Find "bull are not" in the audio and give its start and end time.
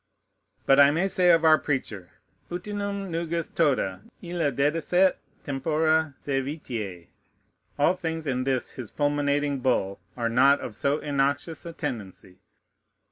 9.59-10.59